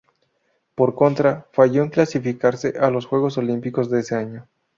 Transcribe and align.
Por 0.73 0.95
contra, 0.95 1.45
falló 1.53 1.83
en 1.83 1.89
clasificarse 1.91 2.73
a 2.79 2.89
los 2.89 3.05
Juegos 3.05 3.37
Olímpicos 3.37 3.91
de 3.91 3.99
ese 3.99 4.15
año. 4.15 4.47